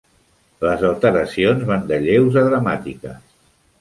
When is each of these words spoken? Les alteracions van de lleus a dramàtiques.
Les 0.67 0.85
alteracions 0.87 1.67
van 1.67 1.85
de 1.91 1.99
lleus 2.07 2.41
a 2.43 2.47
dramàtiques. 2.49 3.21